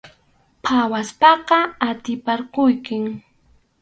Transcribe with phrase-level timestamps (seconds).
[0.63, 3.05] Phawaspaqa atiparquykim.